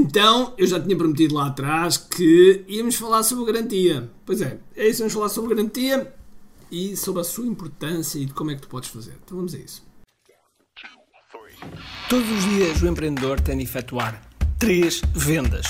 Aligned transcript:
Então, 0.00 0.54
eu 0.56 0.66
já 0.66 0.80
tinha 0.80 0.96
prometido 0.96 1.34
lá 1.34 1.48
atrás 1.48 1.98
que 1.98 2.64
íamos 2.66 2.96
falar 2.96 3.22
sobre 3.22 3.52
garantia. 3.52 4.10
Pois 4.24 4.40
é, 4.40 4.58
é 4.74 4.88
isso, 4.88 5.00
vamos 5.00 5.12
falar 5.12 5.28
sobre 5.28 5.54
garantia 5.54 6.14
e 6.72 6.96
sobre 6.96 7.20
a 7.20 7.24
sua 7.24 7.46
importância 7.46 8.18
e 8.18 8.24
de 8.24 8.32
como 8.32 8.50
é 8.50 8.54
que 8.54 8.62
tu 8.62 8.68
podes 8.68 8.88
fazer. 8.88 9.14
Então 9.22 9.36
vamos 9.36 9.54
a 9.54 9.58
isso. 9.58 9.82
Todos 12.08 12.30
os 12.30 12.44
dias 12.44 12.80
o 12.80 12.86
empreendedor 12.86 13.42
tem 13.42 13.58
de 13.58 13.64
efetuar 13.64 14.22
três 14.58 15.02
vendas: 15.12 15.66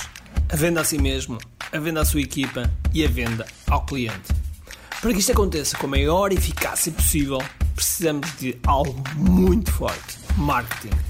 a 0.49 0.55
venda 0.55 0.81
a 0.81 0.85
si 0.85 0.97
mesmo, 0.97 1.37
a 1.73 1.79
venda 1.81 2.01
à 2.01 2.05
sua 2.05 2.21
equipa 2.21 2.71
e 2.95 3.05
a 3.05 3.09
venda 3.09 3.45
ao 3.67 3.85
cliente. 3.85 4.33
Para 5.01 5.13
que 5.13 5.19
isto 5.19 5.33
aconteça 5.33 5.77
com 5.77 5.87
a 5.87 5.91
maior 5.91 6.31
eficácia 6.31 6.93
possível, 6.93 7.39
precisamos 7.75 8.31
de 8.39 8.57
algo 8.65 8.95
muito 9.17 9.73
forte: 9.73 10.19
marketing. 10.37 11.10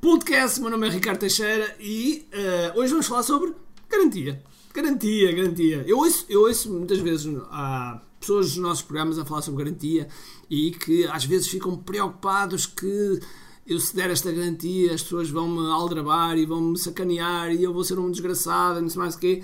podcast. 0.00 0.60
Meu 0.60 0.70
nome 0.70 0.86
é 0.86 0.90
Ricardo 0.90 1.20
Teixeira 1.20 1.76
e 1.80 2.26
uh, 2.32 2.78
hoje 2.78 2.90
vamos 2.90 3.06
falar 3.06 3.22
sobre 3.22 3.54
garantia. 3.88 4.42
Garantia, 4.72 5.32
garantia. 5.32 5.84
Eu 5.86 5.98
ouço, 5.98 6.26
eu 6.28 6.42
ouço 6.42 6.70
muitas 6.70 6.98
vezes 6.98 7.34
há 7.50 8.00
pessoas 8.20 8.48
dos 8.50 8.56
nossos 8.58 8.82
programas 8.82 9.18
a 9.18 9.24
falar 9.24 9.42
sobre 9.42 9.64
garantia 9.64 10.08
e 10.50 10.70
que 10.72 11.06
às 11.06 11.24
vezes 11.24 11.48
ficam 11.48 11.76
preocupados 11.76 12.66
que 12.66 13.20
eu 13.66 13.78
se 13.80 13.94
der 13.94 14.10
esta 14.10 14.30
garantia 14.30 14.94
as 14.94 15.02
pessoas 15.02 15.30
vão-me 15.30 15.70
aldrabar 15.70 16.36
e 16.36 16.44
vão-me 16.44 16.78
sacanear 16.78 17.52
e 17.52 17.62
eu 17.62 17.72
vou 17.72 17.84
ser 17.84 17.98
um 17.98 18.10
desgraçado, 18.10 18.80
não 18.80 18.88
sei 18.88 18.98
mais 18.98 19.14
o 19.14 19.18
quê. 19.18 19.42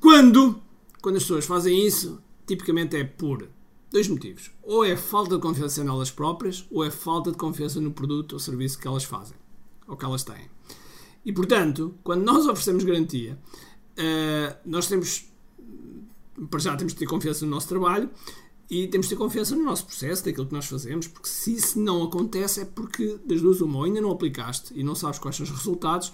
Quando, 0.00 0.60
quando 1.00 1.16
as 1.16 1.22
pessoas 1.22 1.46
fazem 1.46 1.86
isso, 1.86 2.20
tipicamente 2.46 2.96
é 2.96 3.04
por 3.04 3.48
dois 3.90 4.08
motivos. 4.08 4.50
Ou 4.62 4.84
é 4.84 4.96
falta 4.96 5.36
de 5.36 5.42
confiança 5.42 5.82
nelas 5.82 6.10
próprias, 6.10 6.66
ou 6.70 6.84
é 6.84 6.90
falta 6.90 7.30
de 7.30 7.38
confiança 7.38 7.80
no 7.80 7.90
produto 7.90 8.34
ou 8.34 8.38
serviço 8.38 8.78
que 8.78 8.86
elas 8.86 9.04
fazem 9.04 9.36
ou 9.88 9.96
que 9.96 10.04
elas 10.04 10.22
têm. 10.22 10.48
E 11.24 11.32
portanto, 11.32 11.94
quando 12.04 12.22
nós 12.22 12.46
oferecemos 12.46 12.84
garantia, 12.84 13.38
uh, 13.98 14.56
nós 14.64 14.86
temos, 14.86 15.28
para 16.48 16.60
já, 16.60 16.76
temos 16.76 16.92
de 16.92 16.98
ter 16.98 17.06
confiança 17.06 17.44
no 17.44 17.50
nosso 17.50 17.66
trabalho 17.68 18.08
e 18.70 18.86
temos 18.86 19.08
de 19.08 19.14
ter 19.14 19.18
confiança 19.18 19.56
no 19.56 19.64
nosso 19.64 19.86
processo, 19.86 20.24
daquilo 20.24 20.46
que 20.46 20.52
nós 20.52 20.66
fazemos, 20.66 21.08
porque 21.08 21.28
se 21.28 21.54
isso 21.54 21.80
não 21.80 22.04
acontece 22.04 22.60
é 22.60 22.64
porque 22.64 23.18
das 23.24 23.40
duas 23.40 23.60
uma, 23.60 23.78
ou 23.78 23.84
ainda 23.84 24.00
não 24.00 24.10
aplicaste 24.10 24.72
e 24.78 24.84
não 24.84 24.94
sabes 24.94 25.18
quais 25.18 25.36
são 25.36 25.44
os 25.44 25.50
resultados, 25.50 26.12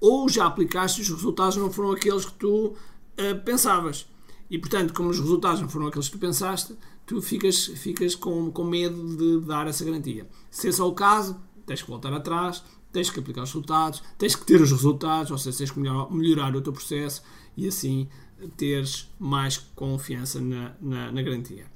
ou 0.00 0.28
já 0.28 0.46
aplicaste 0.46 1.00
e 1.00 1.02
os 1.02 1.10
resultados 1.10 1.56
não 1.56 1.70
foram 1.70 1.92
aqueles 1.92 2.24
que 2.24 2.32
tu 2.32 2.66
uh, 2.66 3.44
pensavas. 3.44 4.06
E 4.50 4.58
portanto, 4.58 4.92
como 4.92 5.08
os 5.08 5.18
resultados 5.18 5.60
não 5.60 5.68
foram 5.68 5.86
aqueles 5.86 6.08
que 6.08 6.12
tu 6.12 6.18
pensaste, 6.18 6.76
tu 7.06 7.22
ficas, 7.22 7.66
ficas 7.66 8.14
com, 8.14 8.50
com 8.50 8.64
medo 8.64 9.16
de 9.16 9.46
dar 9.46 9.66
essa 9.66 9.84
garantia. 9.84 10.28
Se 10.50 10.68
esse 10.68 10.80
é 10.80 10.84
o 10.84 10.92
caso, 10.92 11.40
tens 11.66 11.82
que 11.82 11.88
voltar 11.88 12.12
atrás, 12.12 12.62
tens 12.92 13.10
que 13.10 13.18
aplicar 13.18 13.42
os 13.42 13.50
resultados, 13.50 14.02
tens 14.18 14.36
que 14.36 14.44
ter 14.44 14.60
os 14.60 14.70
resultados, 14.70 15.30
ou 15.30 15.38
seja, 15.38 15.58
tens 15.58 15.70
que 15.70 15.78
melhorar, 15.78 16.10
melhorar 16.10 16.56
o 16.56 16.60
teu 16.60 16.72
processo 16.72 17.22
e 17.56 17.66
assim 17.66 18.08
teres 18.56 19.08
mais 19.18 19.58
confiança 19.74 20.40
na, 20.40 20.72
na, 20.80 21.12
na, 21.12 21.22
garantia. 21.22 21.66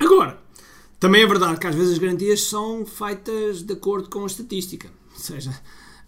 Agora, 0.00 0.40
também 0.98 1.22
é 1.22 1.26
verdade 1.26 1.60
que 1.60 1.66
às 1.66 1.74
vezes 1.74 1.92
as 1.92 1.98
garantias 1.98 2.42
são 2.42 2.84
feitas 2.86 3.62
de 3.62 3.72
acordo 3.74 4.08
com 4.08 4.22
a 4.24 4.26
estatística, 4.26 4.90
ou 5.12 5.20
seja, 5.20 5.52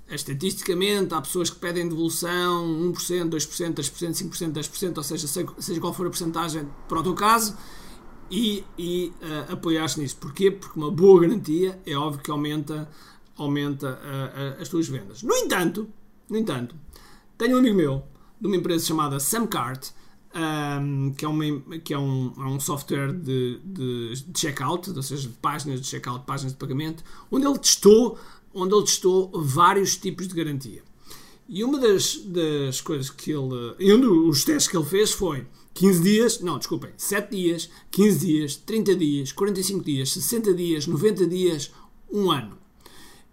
estatisticamente 0.09 1.15
há 1.15 1.21
pessoas 1.21 1.51
que 1.51 1.57
pedem 1.57 1.89
devolução 1.89 2.67
1%, 2.93 3.29
2%, 3.29 3.75
3%, 3.75 4.31
5%, 4.31 4.53
10%, 4.53 4.97
ou 4.97 5.03
seja, 5.03 5.27
seja 5.27 5.81
qual 5.81 5.93
for 5.93 6.07
a 6.07 6.11
porcentagem 6.11 6.69
para 6.89 7.01
o 7.01 7.03
teu 7.03 7.15
caso, 7.15 7.57
e, 8.35 8.65
e 8.77 9.13
uh, 9.23 9.53
apoiar-se 9.53 10.01
nisso. 10.01 10.17
Porquê? 10.17 10.51
Porque 10.51 10.77
uma 10.77 10.91
boa 10.91 11.21
garantia 11.21 11.81
é 11.87 11.97
óbvio 11.97 12.21
que 12.21 12.31
aumenta 12.31 12.89
aumenta 13.37 13.89
uh, 13.89 14.59
uh, 14.59 14.63
as 14.63 14.69
tuas 14.69 14.89
vendas. 14.89 15.23
No 15.23 15.35
entanto, 15.35 15.89
no 16.29 16.37
entanto, 16.37 16.75
tenho 17.39 17.57
um 17.57 17.59
amigo 17.59 17.77
meu 17.77 18.05
de 18.41 18.47
uma 18.47 18.57
empresa 18.57 18.87
chamada 18.87 19.19
Samcart, 19.21 19.91
um, 20.35 21.13
que, 21.13 21.25
é, 21.25 21.29
uma, 21.29 21.79
que 21.79 21.95
é, 21.95 21.99
um, 21.99 22.33
é 22.37 22.45
um 22.45 22.59
software 22.59 23.13
de, 23.13 23.61
de, 23.65 24.25
de 24.27 24.39
checkout, 24.39 24.91
ou 24.91 25.03
seja, 25.03 25.29
de 25.29 25.35
páginas 25.35 25.81
de 25.81 25.87
checkout, 25.87 26.25
páginas 26.27 26.53
de 26.53 26.59
pagamento, 26.59 27.05
onde 27.31 27.47
ele 27.47 27.59
testou, 27.59 28.19
onde 28.53 28.75
ele 28.75 28.85
testou 28.85 29.31
vários 29.35 29.97
tipos 29.97 30.27
de 30.27 30.35
garantia. 30.35 30.83
E 31.49 31.63
uma 31.63 31.79
das, 31.79 32.17
das 32.17 32.81
coisas 32.81 33.11
que 33.11 33.31
ele. 33.31 33.75
E 33.79 33.93
um 33.93 34.01
dos 34.01 34.45
testes 34.45 34.69
que 34.69 34.77
ele 34.77 34.87
fez 34.87 35.13
foi 35.13 35.47
15 35.75 36.03
dias, 36.03 36.41
não, 36.41 36.57
desculpem, 36.57 36.93
7 36.97 37.31
dias, 37.31 37.69
15 37.91 38.27
dias, 38.27 38.57
30 38.57 38.95
dias, 38.95 39.33
45 39.33 39.85
dias, 39.85 40.13
60 40.13 40.55
dias, 40.55 40.87
90 40.87 41.27
dias, 41.27 41.73
1 42.11 42.31
ano. 42.31 42.59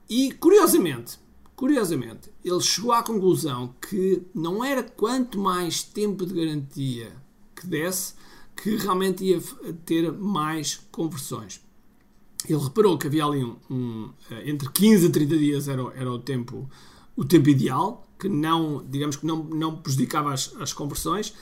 E 0.10 0.32
curiosamente, 0.34 1.20
curiosamente, 1.56 2.32
ele 2.44 2.60
chegou 2.60 2.92
à 2.92 3.04
conclusão 3.04 3.76
que 3.80 4.24
não 4.34 4.66
era 4.66 4.82
quanto 4.82 5.40
mais 5.40 5.84
tempo 5.84 6.26
de 6.26 6.34
garantia 6.34 7.14
que 7.56 7.68
desse 7.68 8.16
que 8.56 8.76
realmente 8.76 9.24
ia 9.24 9.42
ter 9.86 10.12
mais 10.12 10.82
conversões. 10.92 11.62
Ele 12.50 12.60
reparou 12.60 12.98
que 12.98 13.06
havia 13.06 13.24
ali 13.24 13.44
um, 13.44 13.56
um 13.70 14.10
entre 14.46 14.70
15 14.70 15.08
a 15.08 15.10
30 15.12 15.38
dias 15.38 15.68
era, 15.68 15.82
era 15.96 16.12
o 16.12 16.20
tempo 16.20 16.68
o 17.16 17.26
tempo 17.26 17.50
ideal, 17.50 18.08
que 18.18 18.28
não, 18.30 18.84
digamos 18.90 19.16
que 19.16 19.26
não, 19.26 19.44
não 19.44 19.78
prejudicava 19.78 20.34
as, 20.34 20.56
as 20.60 20.74
conversões, 20.74 21.34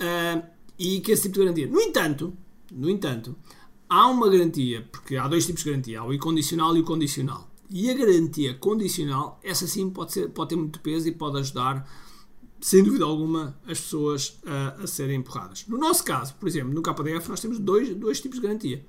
uh, 0.00 0.46
e 0.78 1.00
que 1.00 1.12
esse 1.12 1.22
tipo 1.22 1.34
de 1.34 1.40
garantia. 1.40 1.66
No 1.66 1.80
entanto, 1.80 2.36
no 2.72 2.90
entanto, 2.90 3.36
há 3.88 4.08
uma 4.08 4.28
garantia, 4.28 4.86
porque 4.90 5.16
há 5.16 5.26
dois 5.28 5.46
tipos 5.46 5.62
de 5.62 5.70
garantia, 5.70 6.00
há 6.00 6.04
o 6.04 6.12
incondicional 6.12 6.76
e 6.76 6.80
o 6.80 6.84
condicional. 6.84 7.50
E 7.70 7.90
a 7.90 7.94
garantia 7.94 8.54
condicional, 8.54 9.40
essa 9.42 9.66
sim 9.66 9.90
pode, 9.90 10.12
ser, 10.12 10.28
pode 10.30 10.50
ter 10.50 10.56
muito 10.56 10.80
peso 10.80 11.08
e 11.08 11.12
pode 11.12 11.38
ajudar, 11.38 11.88
sem 12.60 12.82
dúvida 12.82 13.04
alguma, 13.04 13.58
as 13.66 13.80
pessoas 13.80 14.38
a, 14.46 14.82
a 14.82 14.86
serem 14.86 15.16
empurradas. 15.16 15.66
No 15.66 15.76
nosso 15.76 16.04
caso, 16.04 16.34
por 16.36 16.48
exemplo, 16.48 16.72
no 16.72 16.82
KDF, 16.82 17.28
nós 17.28 17.40
temos 17.40 17.58
dois, 17.58 17.94
dois 17.94 18.20
tipos 18.20 18.40
de 18.40 18.46
garantia. 18.46 18.84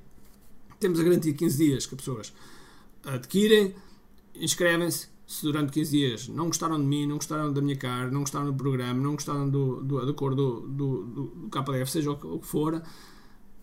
Temos 0.80 1.00
a 1.00 1.04
garantia 1.04 1.32
de 1.32 1.38
15 1.38 1.58
dias 1.58 1.86
que 1.86 1.96
as 1.96 2.00
pessoas 2.00 2.34
adquirem, 3.04 3.74
inscrevem-se, 4.36 5.08
se 5.28 5.44
durante 5.44 5.74
15 5.74 5.92
dias 5.92 6.28
não 6.30 6.46
gostaram 6.46 6.80
de 6.80 6.86
mim, 6.86 7.06
não 7.06 7.18
gostaram 7.18 7.52
da 7.52 7.62
minha 7.62 7.76
cara, 7.76 8.10
não 8.10 8.22
gostaram 8.22 8.46
do 8.46 8.54
programa, 8.54 9.00
não 9.00 9.12
gostaram 9.12 9.50
do, 9.50 9.84
do, 9.84 10.06
da 10.06 10.14
cor 10.14 10.34
do, 10.34 10.62
do, 10.62 11.04
do 11.04 11.50
KDF, 11.52 11.92
seja 11.92 12.12
o 12.12 12.40
que 12.40 12.48
for, 12.48 12.82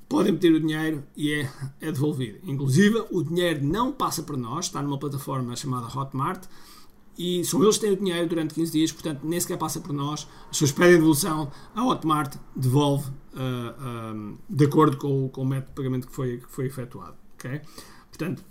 podem 0.06 0.32
meter 0.32 0.52
o 0.52 0.60
dinheiro 0.60 1.02
e 1.16 1.32
é, 1.32 1.50
é 1.80 1.90
devolvido. 1.90 2.38
Inclusive, 2.44 3.06
o 3.10 3.22
dinheiro 3.22 3.64
não 3.64 3.90
passa 3.90 4.22
para 4.22 4.36
nós, 4.36 4.66
está 4.66 4.82
numa 4.82 4.98
plataforma 4.98 5.56
chamada 5.56 5.86
Hotmart 5.86 6.44
e 7.16 7.44
são 7.44 7.62
eles 7.62 7.78
que 7.78 7.86
têm 7.86 7.94
o 7.94 7.96
dinheiro 7.96 8.28
durante 8.28 8.54
15 8.54 8.72
dias, 8.72 8.92
portanto, 8.92 9.20
nem 9.24 9.40
sequer 9.40 9.56
passa 9.56 9.80
para 9.80 9.92
nós. 9.92 10.28
As 10.42 10.58
pessoas 10.58 10.72
pedem 10.72 10.96
devolução, 10.96 11.50
a 11.74 11.82
Hotmart 11.82 12.36
devolve 12.54 13.08
uh, 13.08 14.36
de 14.50 14.64
acordo 14.66 14.98
com, 14.98 15.28
com, 15.30 15.42
o 15.42 15.46
método 15.46 15.70
de 15.70 15.74
pagamento 15.74 16.06
que 16.08 16.12
foi, 16.12 16.38
que 16.38 16.50
foi 16.50 16.66
efetuado. 16.66 17.16
Okay? 17.36 17.62
Portanto, 18.10 18.44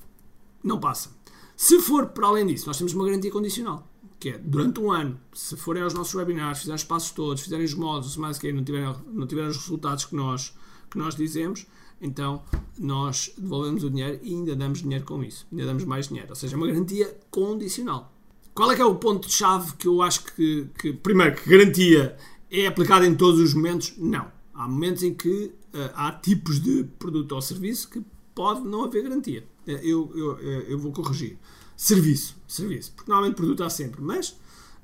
não 0.63 0.79
passa. 0.79 1.11
Se 1.55 1.79
for 1.79 2.07
para 2.07 2.27
além 2.27 2.47
disso, 2.47 2.67
nós 2.67 2.77
temos 2.77 2.93
uma 2.93 3.05
garantia 3.05 3.31
condicional 3.31 3.87
que 4.23 4.29
é 4.29 4.37
durante 4.37 4.79
um 4.79 4.89
ano, 4.89 5.19
se 5.33 5.57
forem 5.57 5.83
aos 5.83 5.93
nossos 5.93 6.15
webinars, 6.15 6.59
fizerem 6.59 6.77
os 6.77 6.83
passos 6.85 7.11
todos, 7.11 7.43
fizerem 7.43 7.65
os 7.65 7.73
modos, 7.73 8.15
mais 8.15 8.37
que 8.37 8.53
não 8.53 8.63
tiverem, 8.63 8.95
não 9.11 9.27
tiverem 9.27 9.49
os 9.49 9.57
resultados 9.57 10.05
que 10.05 10.15
nós 10.15 10.53
que 10.89 10.97
nós 10.97 11.13
dizemos, 11.13 11.65
então 11.99 12.41
nós 12.77 13.33
devolvemos 13.37 13.83
o 13.83 13.89
dinheiro 13.89 14.19
e 14.23 14.33
ainda 14.33 14.55
damos 14.55 14.81
dinheiro 14.81 15.03
com 15.03 15.21
isso. 15.23 15.45
Ainda 15.51 15.65
damos 15.65 15.83
mais 15.83 16.07
dinheiro. 16.07 16.29
Ou 16.29 16.35
seja, 16.35 16.55
é 16.55 16.57
uma 16.57 16.67
garantia 16.67 17.17
condicional. 17.29 18.13
Qual 18.53 18.71
é 18.71 18.75
que 18.75 18.81
é 18.81 18.85
o 18.85 18.95
ponto-chave 18.95 19.73
que 19.73 19.87
eu 19.87 20.01
acho 20.01 20.23
que, 20.23 20.69
que, 20.79 20.93
primeiro, 20.93 21.35
que 21.35 21.49
garantia 21.49 22.15
é 22.49 22.67
aplicada 22.67 23.05
em 23.05 23.15
todos 23.15 23.41
os 23.41 23.53
momentos? 23.53 23.95
Não. 23.97 24.31
Há 24.53 24.67
momentos 24.67 25.01
em 25.01 25.13
que 25.13 25.51
uh, 25.73 25.91
há 25.95 26.11
tipos 26.11 26.61
de 26.61 26.83
produto 26.99 27.33
ou 27.33 27.41
serviço 27.41 27.89
que 27.89 28.01
pode 28.33 28.61
não 28.61 28.83
haver 28.83 29.03
garantia. 29.03 29.45
Eu, 29.65 30.11
eu, 30.15 30.39
eu 30.39 30.79
vou 30.79 30.91
corrigir. 30.91 31.37
Serviço, 31.75 32.35
serviço. 32.47 32.93
Porque 32.95 33.09
normalmente 33.09 33.35
produto 33.35 33.63
há 33.63 33.69
sempre, 33.69 34.01
mas 34.01 34.37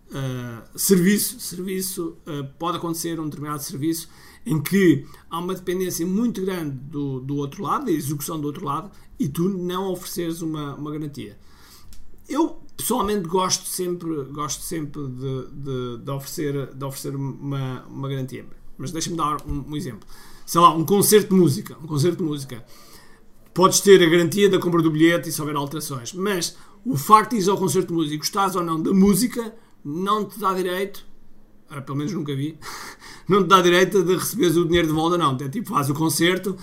uh, 0.09 0.77
serviço, 0.77 1.39
serviço 1.39 2.17
uh, 2.25 2.47
pode 2.57 2.77
acontecer 2.77 3.19
um 3.19 3.25
determinado 3.25 3.61
serviço 3.61 4.09
em 4.45 4.61
que 4.61 5.05
há 5.29 5.39
uma 5.39 5.53
dependência 5.53 6.05
muito 6.05 6.41
grande 6.41 6.75
do, 6.75 7.19
do 7.19 7.35
outro 7.37 7.63
lado, 7.63 7.85
da 7.85 7.91
execução 7.91 8.39
do 8.39 8.47
outro 8.47 8.65
lado, 8.65 8.89
e 9.19 9.27
tu 9.27 9.49
não 9.49 9.91
ofereceres 9.91 10.41
uma, 10.41 10.75
uma 10.75 10.91
garantia. 10.91 11.37
Eu 12.27 12.61
pessoalmente 12.77 13.27
gosto 13.27 13.65
sempre, 13.67 14.23
gosto 14.25 14.61
sempre 14.63 15.01
de, 15.07 15.47
de, 15.51 15.97
de 16.03 16.11
oferecer, 16.11 16.73
de 16.73 16.85
oferecer 16.85 17.15
uma, 17.15 17.83
uma 17.83 18.07
garantia. 18.07 18.45
Mas 18.77 18.91
deixa-me 18.91 19.17
dar 19.17 19.45
um, 19.45 19.65
um, 19.67 19.75
exemplo. 19.75 20.07
Sei 20.45 20.61
lá, 20.61 20.73
um 20.73 20.85
concerto 20.85 21.35
de 21.35 21.39
música. 21.39 21.77
Um 21.83 21.87
concerto 21.87 22.17
de 22.17 22.23
música. 22.23 22.65
Podes 23.53 23.81
ter 23.81 24.01
a 24.01 24.09
garantia 24.09 24.49
da 24.49 24.59
compra 24.59 24.81
do 24.81 24.91
bilhete 24.91 25.29
e 25.29 25.31
se 25.31 25.41
houver 25.41 25.55
alterações. 25.55 26.13
Mas 26.13 26.55
o 26.85 26.95
facto 26.95 27.31
de 27.31 27.43
ir 27.43 27.49
ao 27.49 27.57
concerto 27.57 27.87
de 27.87 27.93
música, 27.93 28.57
ou 28.57 28.63
não 28.63 28.81
da 28.81 28.93
música, 28.93 29.53
não 29.83 30.25
te 30.25 30.39
dá 30.39 30.53
direito, 30.53 31.05
ah, 31.69 31.81
pelo 31.81 31.97
menos 31.97 32.13
nunca 32.13 32.35
vi, 32.35 32.57
não 33.27 33.43
te 33.43 33.47
dá 33.47 33.61
direito 33.61 34.03
de 34.03 34.15
receberes 34.15 34.57
o 34.57 34.65
dinheiro 34.65 34.87
de 34.87 34.93
volta, 34.93 35.17
não. 35.17 35.35
É 35.35 35.49
tipo, 35.49 35.69
faz 35.69 35.89
o 35.89 35.93
concerto, 35.93 36.57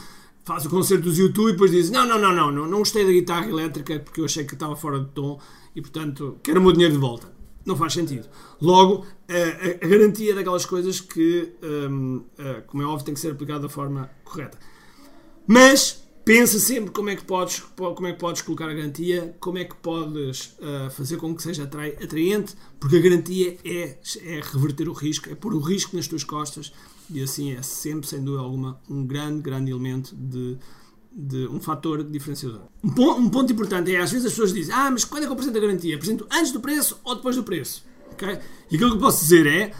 faz 0.44 0.65
o 0.65 0.71
concerto 0.71 1.05
dos 1.05 1.19
YouTube 1.19 1.49
e 1.49 1.53
depois 1.53 1.71
dizes: 1.71 1.91
não, 1.91 2.06
não, 2.06 2.19
não, 2.19 2.35
não, 2.35 2.53
não, 2.53 2.67
não 2.67 2.79
gostei 2.79 3.05
da 3.05 3.12
guitarra 3.12 3.49
elétrica 3.49 3.99
porque 4.00 4.21
eu 4.21 4.25
achei 4.25 4.44
que 4.44 4.55
estava 4.55 4.77
fora 4.77 5.00
de 5.00 5.06
tom 5.06 5.38
e 5.75 5.81
portanto 5.81 6.38
quero 6.43 6.61
o 6.61 6.62
meu 6.62 6.73
dinheiro 6.73 6.94
de 6.94 7.00
volta. 7.00 7.35
Não 7.65 7.75
faz 7.75 7.94
sentido. 7.94 8.29
Logo, 8.61 9.05
a, 9.29 9.87
garantia 9.87 10.37
daquelas 10.37 10.65
coisas 10.65 11.00
que, 11.00 11.53
um, 11.61 12.19
uh, 12.38 12.62
como 12.69 12.81
é 12.81 12.87
óbvio, 12.87 13.05
tem 13.05 13.12
que 13.12 13.19
ser 13.19 13.33
aplicada 13.33 13.62
da 13.62 13.69
forma 13.69 14.09
correta. 14.25 14.56
Mas 15.49 16.06
pensa 16.26 16.58
sempre 16.58 16.90
como 16.90 17.08
é 17.08 17.14
que 17.14 17.25
podes, 17.25 17.61
como 17.76 18.08
é 18.08 18.12
que 18.12 18.19
podes 18.19 18.43
colocar 18.43 18.69
a 18.69 18.75
garantia, 18.75 19.37
como 19.38 19.58
é 19.58 19.64
que 19.64 19.76
podes 19.76 20.56
uh, 20.58 20.90
fazer 20.90 21.19
com 21.19 21.32
que 21.32 21.40
seja 21.40 21.62
atraente, 21.62 22.56
porque 22.81 22.96
a 22.96 23.00
garantia 23.00 23.56
é, 23.64 23.96
é 24.25 24.40
reverter 24.43 24.88
o 24.88 24.93
risco, 24.93 25.31
é 25.31 25.37
pôr 25.37 25.55
o 25.55 25.61
risco 25.61 25.94
nas 25.94 26.08
tuas 26.08 26.25
costas 26.25 26.73
e 27.08 27.23
assim 27.23 27.52
é 27.52 27.62
sempre, 27.62 28.08
sem 28.08 28.25
dúvida 28.25 28.43
alguma, 28.43 28.81
um 28.90 29.06
grande, 29.06 29.40
grande 29.40 29.70
elemento 29.70 30.17
de 30.17 30.58
de 31.19 31.46
um 31.46 31.58
fator 31.58 32.05
diferenciador. 32.05 32.61
Um 32.84 32.90
ponto, 32.90 33.20
um 33.23 33.31
ponto, 33.31 33.50
importante 33.50 33.94
é, 33.94 33.99
às 33.99 34.11
vezes 34.11 34.26
as 34.26 34.32
pessoas 34.32 34.52
dizem, 34.52 34.75
ah, 34.75 34.90
mas 34.90 35.02
quando 35.02 35.23
é 35.23 35.26
que 35.26 35.31
eu 35.31 35.32
apresento 35.32 35.56
a 35.56 35.61
garantia? 35.62 35.96
Apresento 35.96 36.26
antes 36.31 36.52
do 36.52 36.61
preço 36.61 37.00
ou 37.02 37.14
depois 37.14 37.34
do 37.34 37.43
preço? 37.43 37.87
Okay? 38.12 38.38
E 38.70 38.75
aquilo 38.75 38.90
que 38.90 38.96
eu 38.96 39.00
posso 39.00 39.23
dizer 39.23 39.46
é, 39.46 39.73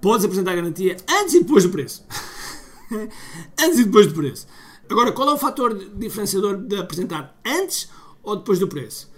podes 0.00 0.24
apresentar 0.24 0.52
a 0.52 0.54
garantia 0.54 0.96
antes 1.06 1.34
e 1.34 1.40
depois 1.40 1.64
do 1.64 1.68
preço. 1.68 2.06
antes 3.60 3.80
e 3.80 3.84
depois 3.84 4.06
do 4.06 4.14
preço. 4.14 4.46
Agora, 4.90 5.12
qual 5.12 5.28
é 5.28 5.32
o 5.32 5.38
fator 5.38 5.74
diferenciador 5.74 6.56
de 6.56 6.76
apresentar 6.76 7.38
antes 7.44 7.90
ou 8.22 8.36
depois 8.36 8.58
do 8.58 8.68
preço? 8.68 9.10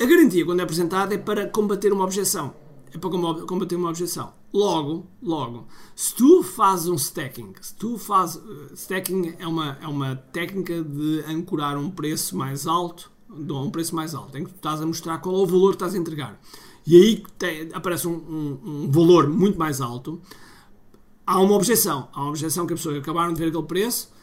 A 0.00 0.04
garantia, 0.04 0.44
quando 0.44 0.60
é 0.60 0.62
apresentada, 0.62 1.14
é 1.14 1.18
para 1.18 1.46
combater 1.46 1.92
uma 1.92 2.04
objeção. 2.04 2.54
É 2.92 2.98
para 2.98 3.10
combater 3.46 3.76
uma 3.76 3.88
objeção. 3.88 4.34
Logo, 4.52 5.06
logo, 5.22 5.66
se 5.94 6.14
tu 6.14 6.42
fazes 6.42 6.88
um 6.88 6.94
stacking, 6.94 7.54
se 7.60 7.74
tu 7.74 7.98
fazes. 7.98 8.36
Uh, 8.36 8.74
stacking 8.74 9.34
é 9.38 9.46
uma, 9.46 9.78
é 9.80 9.88
uma 9.88 10.16
técnica 10.16 10.82
de 10.82 11.24
ancorar 11.26 11.78
um 11.78 11.90
preço 11.90 12.36
mais 12.36 12.66
alto, 12.66 13.10
um 13.30 13.70
preço 13.70 13.94
mais 13.94 14.14
alto, 14.14 14.36
em 14.36 14.44
que 14.44 14.50
tu 14.50 14.56
estás 14.56 14.80
a 14.80 14.86
mostrar 14.86 15.18
qual 15.18 15.34
é 15.34 15.38
o 15.38 15.46
valor 15.46 15.70
que 15.70 15.76
estás 15.76 15.94
a 15.94 15.98
entregar. 15.98 16.38
E 16.86 16.94
aí 16.96 17.24
te, 17.38 17.70
aparece 17.72 18.06
um, 18.06 18.12
um, 18.14 18.70
um, 18.84 18.90
valor 18.90 19.28
muito 19.28 19.58
mais 19.58 19.80
alto. 19.80 20.20
Há 21.26 21.40
uma 21.40 21.54
objeção. 21.54 22.08
Há 22.12 22.20
uma 22.20 22.30
objeção 22.30 22.66
que 22.66 22.74
a 22.74 22.76
pessoa 22.76 22.96
acabaram 22.98 23.32
de 23.32 23.40
ver 23.40 23.48
aquele 23.48 23.64
preço 23.64 24.14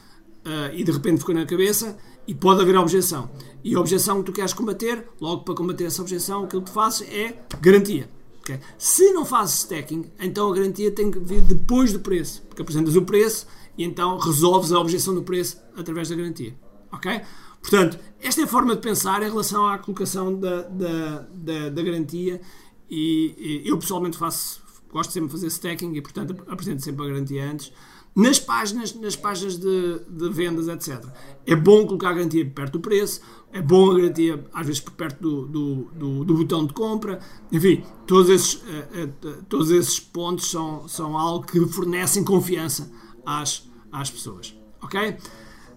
uh, 0.45 0.73
e 0.73 0.83
de 0.83 0.91
repente 0.91 1.19
ficou 1.19 1.35
na 1.35 1.45
cabeça 1.45 1.97
e 2.27 2.33
pode 2.33 2.61
haver 2.61 2.77
objeção. 2.77 3.29
E 3.63 3.75
a 3.75 3.79
objeção 3.79 4.19
que 4.19 4.31
tu 4.31 4.33
queres 4.33 4.53
combater, 4.53 5.07
logo 5.19 5.43
para 5.43 5.55
combater 5.55 5.85
essa 5.85 6.01
objeção, 6.01 6.43
aquilo 6.43 6.61
que 6.61 6.69
tu 6.69 6.73
fazes 6.73 7.01
é 7.09 7.35
garantia. 7.61 8.09
Okay? 8.41 8.59
Se 8.77 9.13
não 9.13 9.25
fazes 9.25 9.59
stacking, 9.59 10.11
então 10.19 10.51
a 10.51 10.55
garantia 10.55 10.91
tem 10.91 11.09
que 11.09 11.19
vir 11.19 11.41
depois 11.41 11.93
do 11.93 11.99
preço, 11.99 12.41
porque 12.43 12.61
apresentas 12.61 12.95
o 12.95 13.01
preço 13.03 13.47
e 13.77 13.83
então 13.83 14.17
resolves 14.17 14.71
a 14.71 14.79
objeção 14.79 15.15
do 15.15 15.23
preço 15.23 15.57
através 15.77 16.09
da 16.09 16.15
garantia. 16.15 16.53
Ok? 16.91 17.21
Portanto, 17.61 17.97
esta 18.21 18.41
é 18.41 18.43
a 18.43 18.47
forma 18.47 18.75
de 18.75 18.81
pensar 18.81 19.23
em 19.23 19.29
relação 19.29 19.65
à 19.65 19.77
colocação 19.77 20.37
da, 20.37 20.63
da, 20.63 21.27
da, 21.33 21.69
da 21.69 21.81
garantia 21.81 22.41
e, 22.89 23.61
e, 23.65 23.69
eu 23.69 23.77
pessoalmente 23.77 24.17
faço, 24.17 24.61
gosto 24.91 25.11
sempre 25.11 25.27
de 25.27 25.31
fazer 25.31 25.47
stacking 25.47 25.93
e 25.93 26.01
portanto 26.01 26.35
apresento 26.47 26.83
sempre 26.83 27.05
a 27.05 27.07
garantia 27.07 27.49
antes 27.49 27.71
nas 28.15 28.39
páginas, 28.39 28.94
nas 28.94 29.15
páginas 29.15 29.57
de, 29.57 30.00
de, 30.07 30.30
vendas, 30.30 30.68
etc. 30.68 31.04
É 31.45 31.56
bom 31.56 31.86
colocar 31.86 32.10
a 32.10 32.13
garantia 32.13 32.45
perto 32.45 32.74
do 32.74 32.80
preço, 32.80 33.21
é 33.51 33.62
bom 33.62 33.92
a 33.92 33.95
garantia 33.95 34.45
às 34.54 34.68
vezes 34.68 34.81
perto 34.81 35.21
do, 35.21 35.48
do, 35.48 35.75
do, 35.94 36.25
do 36.25 36.33
botão 36.36 36.65
de 36.65 36.74
compra, 36.74 37.19
enfim, 37.51 37.83
todos 38.06 38.30
esses, 38.30 38.56
uh, 38.56 39.27
uh, 39.27 39.44
todos 39.50 39.71
esses 39.71 40.00
pontos 40.00 40.50
são, 40.50 40.88
são 40.88 41.18
algo 41.18 41.45
que 41.45 41.60
fornecem 41.68 42.24
confiança 42.24 42.92
às, 43.25 43.68
às 43.92 44.12
pessoas. 44.12 44.56
Ok? 44.81 45.18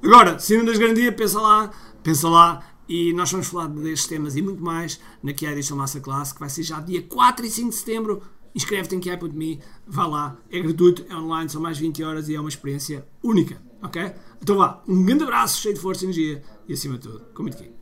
Agora, 0.03 0.39
sendo 0.39 0.67
das 0.67 0.79
garantias, 0.79 1.15
pensa 1.15 1.41
lá, 1.41 1.71
pensa 2.03 2.29
lá 2.29 2.63
e 2.89 3.13
nós 3.15 3.31
vamos 3.31 3.49
falar 3.49 3.69
destes 3.69 4.07
temas 4.07 4.37
e 4.37 4.43
muito 4.43 4.63
mais 4.63 5.01
na 5.23 5.33
que 5.33 5.47
é 5.47 5.49
a 5.49 5.53
edição 5.53 5.77
Masterclass, 5.77 6.33
que 6.33 6.41
vai 6.41 6.49
ser 6.49 6.63
já 6.63 6.81
dia 6.81 7.03
4 7.03 7.47
e 7.47 7.51
5 7.51 7.71
de 7.71 7.75
setembro 7.75 8.23
inscreve-te 8.57 8.97
em 8.97 9.01
Cap.me, 9.01 9.61
vá 9.87 10.07
lá, 10.07 10.37
é 10.51 10.59
gratuito, 10.59 11.05
é 11.11 11.15
online, 11.15 11.51
são 11.51 11.61
mais 11.61 11.79
20 11.79 12.03
horas 12.03 12.29
e 12.31 12.35
é 12.35 12.41
uma 12.41 12.49
experiência 12.49 13.07
única, 13.23 13.63
ok? 13.83 14.15
Então 14.43 14.57
vá, 14.57 14.83
um 14.89 15.05
grande 15.05 15.25
abraço, 15.25 15.61
cheio 15.61 15.75
de 15.75 15.81
força 15.81 16.05
e 16.05 16.07
energia 16.07 16.43
e 16.67 16.73
acima 16.73 16.95
de 16.95 17.01
tudo, 17.03 17.21
comente 17.35 17.59
aqui. 17.59 17.76